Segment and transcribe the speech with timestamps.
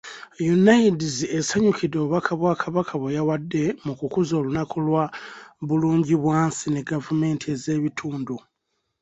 [0.53, 5.03] UNAIDS esanyukidde obubaka bwa Kabaka bwe yawadde mu kukuza olunaku lwa
[5.67, 8.35] Bulungibwansi ne Gavumenti ez'ebitundu